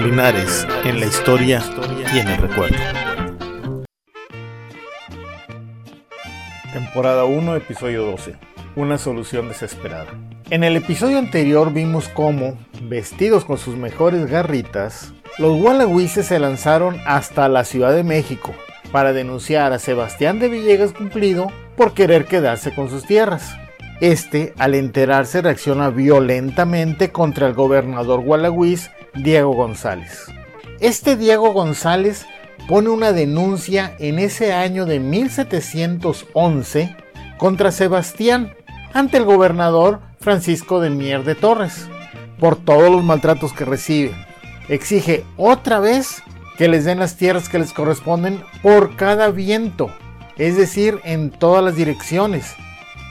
[0.00, 1.60] Linares en la historia
[2.14, 2.76] y en el recuerdo.
[6.72, 8.36] Temporada 1, episodio 12.
[8.76, 10.06] Una solución desesperada.
[10.50, 17.00] En el episodio anterior vimos cómo, vestidos con sus mejores garritas, los gualagüises se lanzaron
[17.04, 18.54] hasta la Ciudad de México
[18.92, 23.56] para denunciar a Sebastián de Villegas Cumplido por querer quedarse con sus tierras.
[24.00, 30.26] Este, al enterarse, reacciona violentamente contra el gobernador gualagüís Diego González.
[30.80, 32.26] Este Diego González
[32.68, 36.96] pone una denuncia en ese año de 1711
[37.38, 38.54] contra Sebastián
[38.92, 41.88] ante el gobernador Francisco de Mier de Torres
[42.38, 44.14] por todos los maltratos que recibe.
[44.68, 46.22] Exige otra vez
[46.56, 49.90] que les den las tierras que les corresponden por cada viento,
[50.36, 52.54] es decir, en todas las direcciones.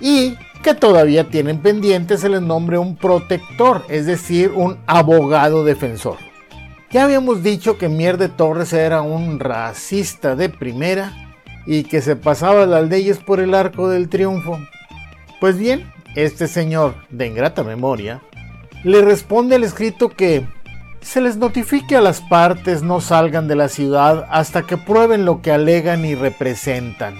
[0.00, 6.16] Y que todavía tienen pendiente se les nombre un protector, es decir, un abogado defensor.
[6.90, 11.12] Ya habíamos dicho que Mier de Torres era un racista de primera
[11.66, 14.58] y que se pasaba las leyes por el arco del triunfo.
[15.40, 18.20] Pues bien, este señor, de ingrata memoria,
[18.84, 20.46] le responde al escrito que
[21.00, 25.42] se les notifique a las partes no salgan de la ciudad hasta que prueben lo
[25.42, 27.14] que alegan y representan.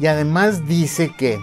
[0.00, 1.38] Y además dice que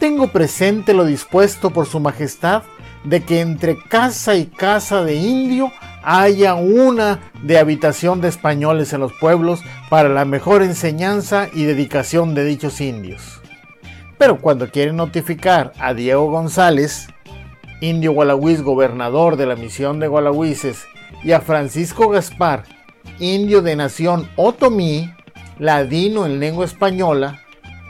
[0.00, 2.62] tengo presente lo dispuesto por su majestad
[3.04, 5.70] de que entre casa y casa de indio
[6.02, 12.34] haya una de habitación de españoles en los pueblos para la mejor enseñanza y dedicación
[12.34, 13.40] de dichos indios.
[14.18, 17.06] Pero cuando quieren notificar a Diego González,
[17.82, 20.84] indio gualagüís gobernador de la misión de Gualagüises,
[21.22, 22.64] y a Francisco Gaspar,
[23.18, 25.12] indio de nación otomí,
[25.58, 27.40] ladino en lengua española,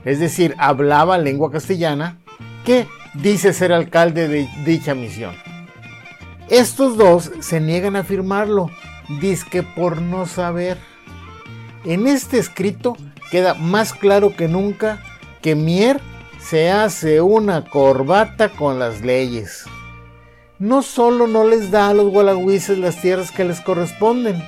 [0.05, 2.19] es decir, hablaba lengua castellana,
[2.65, 5.34] que dice ser alcalde de dicha misión.
[6.48, 8.71] Estos dos se niegan a firmarlo,
[9.51, 10.78] que por no saber.
[11.84, 12.97] En este escrito
[13.31, 15.03] queda más claro que nunca
[15.43, 16.00] que Mier
[16.39, 19.65] se hace una corbata con las leyes.
[20.59, 24.43] No solo no les da a los gualagüises las tierras que les corresponden,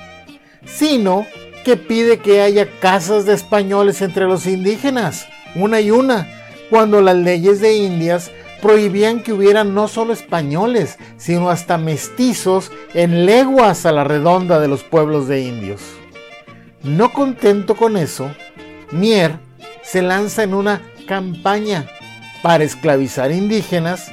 [0.65, 1.25] sino
[1.65, 6.27] que pide que haya casas de españoles entre los indígenas, una y una,
[6.69, 8.31] cuando las leyes de Indias
[8.61, 14.69] prohibían que hubiera no solo españoles, sino hasta mestizos en leguas a la redonda de
[14.69, 15.81] los pueblos de indios.
[16.81, 18.31] No contento con eso,
[18.91, 19.37] Mier
[19.81, 21.87] se lanza en una campaña
[22.41, 24.11] para esclavizar indígenas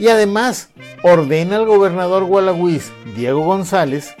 [0.00, 0.70] y además
[1.02, 4.14] ordena al gobernador gualagüís Diego González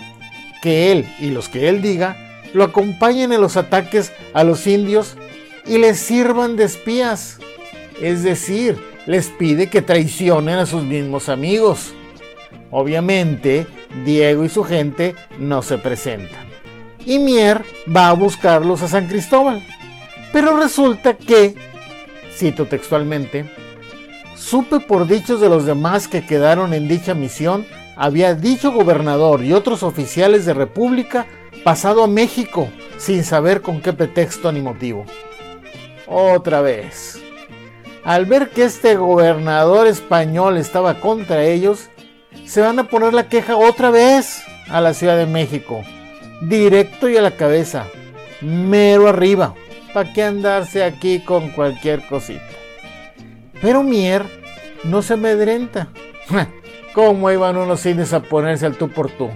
[0.62, 2.16] que él y los que él diga
[2.52, 5.16] lo acompañen en los ataques a los indios
[5.66, 7.38] y les sirvan de espías.
[8.00, 11.94] Es decir, les pide que traicionen a sus mismos amigos.
[12.70, 13.66] Obviamente,
[14.04, 16.44] Diego y su gente no se presentan.
[17.06, 17.62] Y Mier
[17.94, 19.62] va a buscarlos a San Cristóbal.
[20.32, 21.54] Pero resulta que,
[22.34, 23.44] cito textualmente,
[24.36, 27.66] supe por dichos de los demás que quedaron en dicha misión,
[27.96, 31.26] había dicho gobernador y otros oficiales de República
[31.62, 35.06] pasado a México sin saber con qué pretexto ni motivo
[36.06, 37.20] otra vez.
[38.04, 41.88] Al ver que este gobernador español estaba contra ellos,
[42.44, 45.82] se van a poner la queja otra vez a la Ciudad de México.
[46.42, 47.86] Directo y a la cabeza.
[48.42, 49.54] Mero arriba.
[49.94, 52.42] ¿Para qué andarse aquí con cualquier cosita?
[53.62, 54.24] Pero Mier
[54.82, 55.88] no se amedrenta.
[56.94, 59.30] ¿Cómo iban unos indios a ponerse al tú por tú?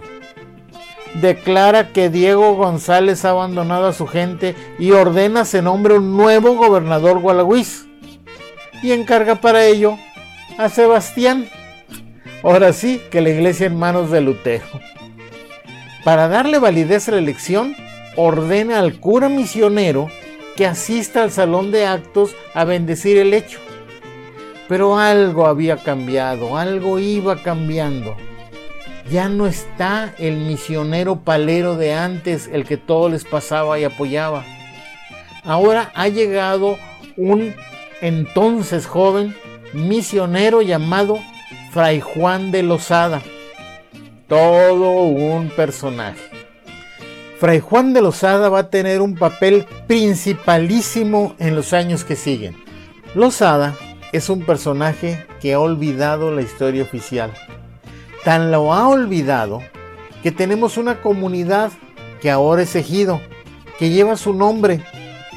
[1.15, 6.55] Declara que Diego González ha abandonado a su gente y ordena se nombre un nuevo
[6.57, 7.87] gobernador gualagüís.
[8.83, 9.97] Y encarga para ello
[10.59, 11.49] a Sebastián.
[12.43, 14.67] Ahora sí que la iglesia en manos de Lutero.
[16.05, 17.75] Para darle validez a la elección,
[18.17, 20.09] ordena al cura misionero
[20.57, 23.59] que asista al salón de actos a bendecir el hecho.
[24.69, 28.17] Pero algo había cambiado, algo iba cambiando
[29.11, 34.45] ya no está el misionero palero de antes, el que todo les pasaba y apoyaba.
[35.45, 36.79] Ahora ha llegado
[37.17, 37.55] un
[38.01, 39.35] entonces joven
[39.73, 41.19] misionero llamado
[41.73, 43.23] Fray Juan de Lozada.
[44.29, 46.21] Todo un personaje.
[47.39, 52.57] Fray Juan de Lozada va a tener un papel principalísimo en los años que siguen.
[53.15, 53.75] Lozada
[54.13, 57.33] es un personaje que ha olvidado la historia oficial
[58.29, 59.63] tan lo ha olvidado
[60.23, 61.73] que tenemos una comunidad
[62.21, 63.23] que ahora es ejido,
[63.79, 64.85] que lleva su nombre,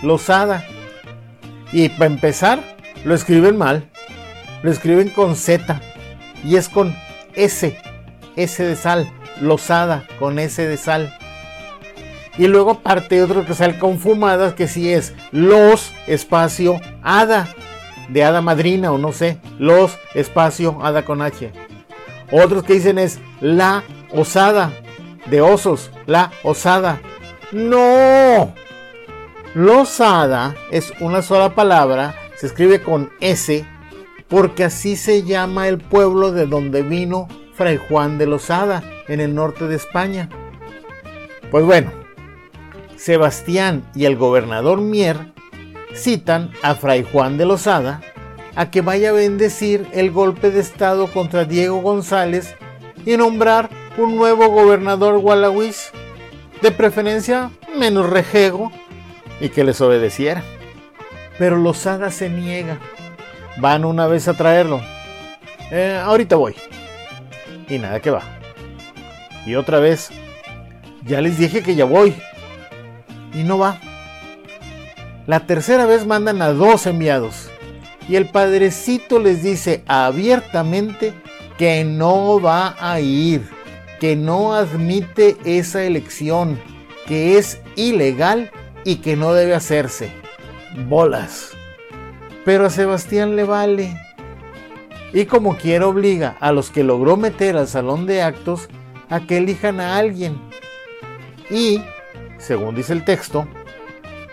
[0.03, 0.65] Losada.
[1.71, 2.59] Y para empezar,
[3.05, 3.89] lo escriben mal,
[4.61, 5.79] lo escriben con Z
[6.43, 6.93] y es con
[7.33, 7.79] S,
[8.35, 9.09] S de sal,
[9.39, 11.17] losada con S de sal.
[12.37, 17.47] Y luego aparte otro que sale con fumadas que sí es los espacio hada
[18.09, 21.70] de hada madrina o no sé, los espacio hada con H.
[22.31, 24.71] Otros que dicen es la osada
[25.25, 27.01] de osos, la osada.
[27.51, 28.53] No.
[29.53, 33.65] Losada es una sola palabra, se escribe con S
[34.29, 39.35] porque así se llama el pueblo de donde vino Fray Juan de Losada, en el
[39.35, 40.29] norte de España.
[41.51, 41.91] Pues bueno,
[42.95, 45.33] Sebastián y el gobernador Mier
[45.93, 48.01] citan a Fray Juan de Losada
[48.55, 52.55] a que vaya a bendecir el golpe de Estado contra Diego González
[53.05, 55.91] y nombrar un nuevo gobernador gualawís,
[56.61, 58.71] de preferencia menos rejego,
[59.39, 60.43] y que les obedeciera.
[61.39, 62.77] Pero Losada se niega.
[63.57, 64.81] Van una vez a traerlo.
[65.71, 66.55] Eh, ahorita voy.
[67.67, 68.21] Y nada que va.
[69.45, 70.09] Y otra vez.
[71.03, 72.13] Ya les dije que ya voy
[73.33, 73.79] y no va.
[75.25, 77.49] La tercera vez mandan a dos enviados
[78.07, 81.13] y el padrecito les dice abiertamente
[81.57, 83.47] que no va a ir,
[83.99, 86.59] que no admite esa elección,
[87.07, 88.51] que es ilegal
[88.83, 90.11] y que no debe hacerse.
[90.87, 91.51] Bolas.
[92.45, 93.95] Pero a Sebastián le vale.
[95.13, 98.69] Y como quiera obliga a los que logró meter al salón de actos
[99.09, 100.39] a que elijan a alguien.
[101.49, 101.81] Y
[102.37, 103.47] según dice el texto,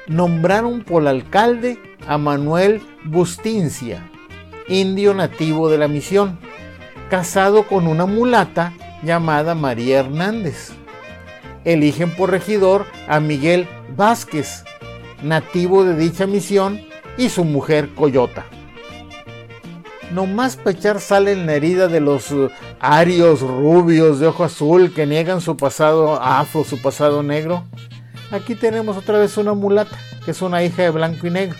[0.07, 4.11] nombraron por alcalde a Manuel Bustincia,
[4.69, 6.39] indio nativo de la misión,
[7.09, 10.73] casado con una mulata llamada María Hernández.
[11.65, 13.67] Eligen por regidor a Miguel
[13.97, 14.63] Vázquez,
[15.23, 16.81] nativo de dicha misión,
[17.17, 18.45] y su mujer Coyota.
[20.13, 24.93] No más pechar sale en la herida de los uh, arios rubios de ojo azul
[24.93, 27.65] que niegan su pasado afro, su pasado negro
[28.31, 31.57] aquí tenemos otra vez una mulata, que es una hija de blanco y negro.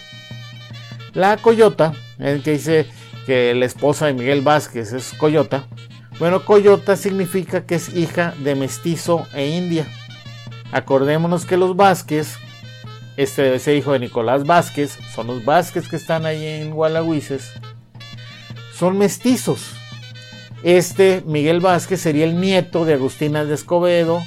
[1.19, 2.87] La coyota, el que dice
[3.27, 5.67] que la esposa de Miguel Vázquez es coyota.
[6.21, 9.85] Bueno, coyota significa que es hija de mestizo e india.
[10.71, 12.37] Acordémonos que los Vázquez,
[13.17, 17.51] este debe ser hijo de Nicolás Vázquez, son los Vázquez que están ahí en Gualahuises,
[18.73, 19.73] son mestizos.
[20.63, 24.23] Este Miguel Vázquez sería el nieto de Agustina de Escobedo,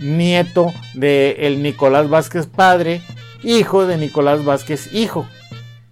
[0.00, 3.00] nieto de el Nicolás Vázquez padre,
[3.44, 5.24] hijo de Nicolás Vázquez hijo.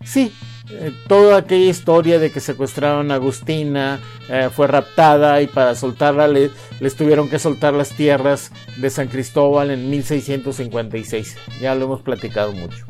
[0.05, 0.33] Sí,
[0.71, 6.29] eh, toda aquella historia de que secuestraron a Agustina, eh, fue raptada y para soltarla
[6.29, 11.37] le, les tuvieron que soltar las tierras de San Cristóbal en 1656.
[11.61, 12.87] Ya lo hemos platicado mucho.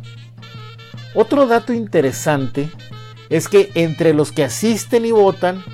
[1.15, 2.69] Otro dato interesante
[3.29, 5.65] es que entre los que asisten y votan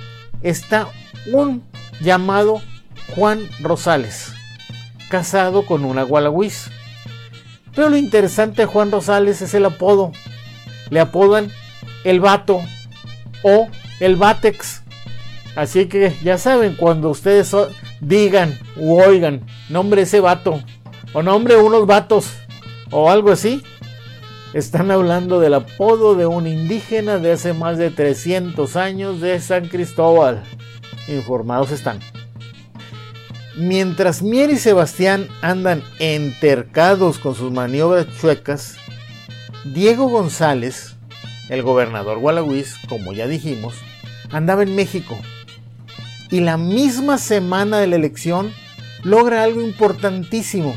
[0.41, 0.87] está
[1.31, 1.63] un
[1.99, 2.61] llamado
[3.15, 4.33] Juan Rosales
[5.11, 6.71] casado con una gualagüiz.
[7.75, 10.11] Pero lo interesante de Juan Rosales es el apodo.
[10.91, 11.51] Le apodan
[12.03, 12.61] el vato
[13.41, 13.67] o
[13.99, 14.83] el Batex.
[15.55, 17.55] Así que ya saben, cuando ustedes
[17.99, 20.61] digan u oigan, nombre ese vato
[21.13, 22.31] o nombre unos vatos
[22.91, 23.63] o algo así,
[24.53, 29.67] están hablando del apodo de un indígena de hace más de 300 años de San
[29.67, 30.43] Cristóbal.
[31.07, 31.99] Informados están.
[33.57, 38.77] Mientras Mier y Sebastián andan entercados con sus maniobras chuecas,
[39.63, 40.95] Diego González,
[41.47, 43.75] el gobernador Gualagüiz, como ya dijimos,
[44.31, 45.15] andaba en México.
[46.31, 48.51] Y la misma semana de la elección
[49.03, 50.75] logra algo importantísimo.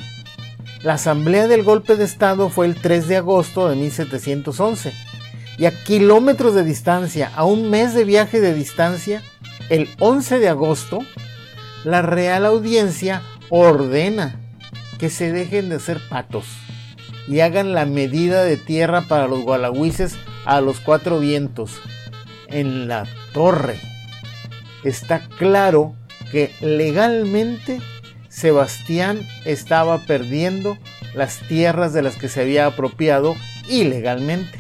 [0.83, 4.93] La asamblea del golpe de Estado fue el 3 de agosto de 1711.
[5.57, 9.23] Y a kilómetros de distancia, a un mes de viaje de distancia,
[9.71, 10.99] el 11 de agosto,
[11.85, 14.39] la Real Audiencia ordena
[14.99, 16.45] que se dejen de hacer patos
[17.27, 21.73] y hagan la medida de tierra para los gualagüises a los cuatro vientos
[22.49, 23.77] en la torre.
[24.85, 25.95] Está claro
[26.31, 27.81] que legalmente
[28.29, 30.77] Sebastián estaba perdiendo
[31.15, 33.37] las tierras de las que se había apropiado
[33.69, 34.59] ilegalmente.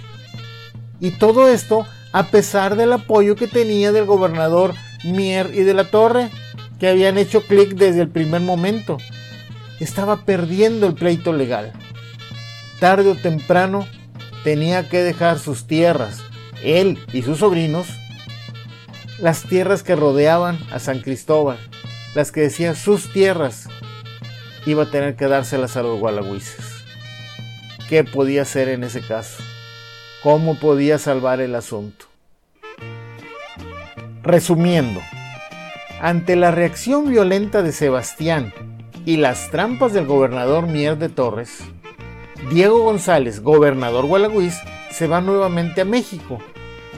[1.00, 5.90] Y todo esto a pesar del apoyo que tenía del gobernador Mier y de la
[5.90, 6.30] Torre,
[6.78, 8.98] que habían hecho clic desde el primer momento.
[9.80, 11.72] Estaba perdiendo el pleito legal.
[12.80, 13.86] Tarde o temprano
[14.42, 16.22] tenía que dejar sus tierras,
[16.62, 17.86] él y sus sobrinos,
[19.18, 21.58] las tierras que rodeaban a San Cristóbal,
[22.14, 23.68] las que decían sus tierras,
[24.66, 26.84] iba a tener que dárselas a los gualagüises.
[27.88, 29.42] ¿Qué podía hacer en ese caso?
[30.22, 32.06] ¿Cómo podía salvar el asunto?
[34.22, 35.00] Resumiendo,
[36.00, 38.52] Ante la reacción violenta de Sebastián
[39.06, 41.60] y las trampas del gobernador Mier de Torres,
[42.50, 44.54] Diego González, gobernador Gualagüiz,
[44.90, 46.38] se va nuevamente a México.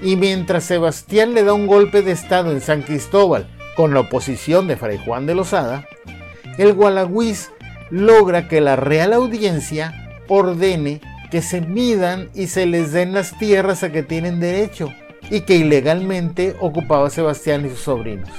[0.02, 4.66] Y mientras Sebastián le da un golpe de estado en San Cristóbal con la oposición
[4.66, 5.86] de Fray Juan de Lozada,
[6.58, 7.50] el Gualagüiz
[7.90, 11.00] logra que la Real Audiencia ordene
[11.30, 14.92] que se midan y se les den las tierras a que tienen derecho
[15.30, 18.30] y que ilegalmente ocupaba Sebastián y sus sobrinos.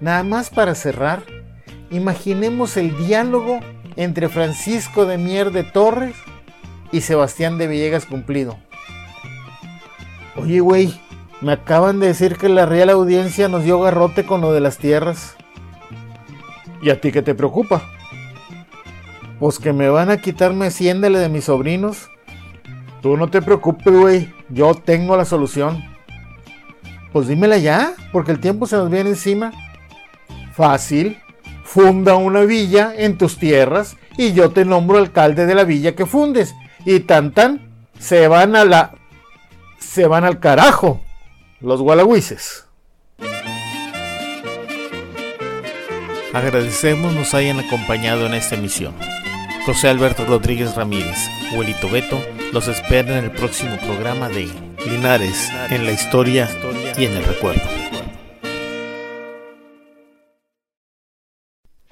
[0.00, 1.22] Nada más para cerrar,
[1.90, 3.60] imaginemos el diálogo
[3.96, 6.14] entre Francisco de Mier de Torres
[6.90, 8.58] y Sebastián de Villegas Cumplido.
[10.36, 11.00] Oye, güey,
[11.40, 14.78] me acaban de decir que la Real Audiencia nos dio garrote con lo de las
[14.78, 15.36] tierras.
[16.82, 17.82] ¿Y a ti qué te preocupa?
[19.38, 22.08] Pues que me van a quitarme haciéndale de mis sobrinos.
[23.02, 24.32] Tú no te preocupes, güey.
[24.48, 25.82] Yo tengo la solución.
[27.12, 29.52] Pues dímela ya, porque el tiempo se nos viene encima.
[30.54, 31.21] Fácil.
[31.72, 36.04] Funda una villa en tus tierras y yo te nombro alcalde de la villa que
[36.04, 36.54] fundes.
[36.84, 38.92] Y tan tan, se van a la...
[39.78, 41.00] Se van al carajo
[41.62, 42.66] los gualagüises.
[46.34, 48.94] Agradecemos nos hayan acompañado en esta emisión.
[49.64, 52.20] José Alberto Rodríguez Ramírez, Huelito Beto,
[52.52, 54.50] los espera en el próximo programa de
[54.86, 56.50] Linares en la historia
[56.98, 57.62] y en el recuerdo.